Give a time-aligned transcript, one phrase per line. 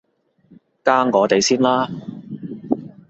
[0.83, 1.87] 加我哋先啦